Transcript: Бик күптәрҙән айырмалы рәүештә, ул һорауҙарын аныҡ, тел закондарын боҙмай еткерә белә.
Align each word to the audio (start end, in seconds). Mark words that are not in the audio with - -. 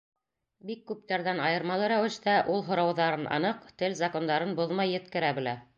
Бик 0.69 0.79
күптәрҙән 0.91 1.41
айырмалы 1.49 1.89
рәүештә, 1.95 2.35
ул 2.55 2.65
һорауҙарын 2.71 3.31
аныҡ, 3.39 3.71
тел 3.83 3.99
закондарын 4.05 4.61
боҙмай 4.63 4.99
еткерә 4.99 5.37
белә. 5.43 5.61